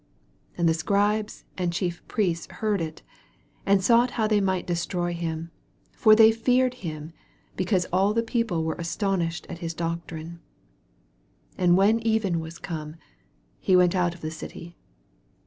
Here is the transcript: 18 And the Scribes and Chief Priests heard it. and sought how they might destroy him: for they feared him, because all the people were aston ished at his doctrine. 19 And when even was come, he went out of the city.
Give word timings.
18 0.53 0.59
And 0.59 0.67
the 0.69 0.73
Scribes 0.73 1.43
and 1.59 1.71
Chief 1.71 2.01
Priests 2.07 2.51
heard 2.53 2.81
it. 2.81 3.03
and 3.67 3.83
sought 3.83 4.09
how 4.17 4.25
they 4.25 4.41
might 4.41 4.65
destroy 4.65 5.13
him: 5.13 5.51
for 5.95 6.15
they 6.15 6.31
feared 6.31 6.73
him, 6.81 7.13
because 7.55 7.85
all 7.93 8.11
the 8.11 8.23
people 8.23 8.63
were 8.63 8.79
aston 8.79 9.19
ished 9.19 9.45
at 9.47 9.59
his 9.59 9.75
doctrine. 9.75 10.39
19 11.59 11.59
And 11.59 11.77
when 11.77 11.99
even 11.99 12.39
was 12.39 12.57
come, 12.57 12.95
he 13.59 13.75
went 13.75 13.93
out 13.93 14.15
of 14.15 14.21
the 14.21 14.31
city. 14.31 14.75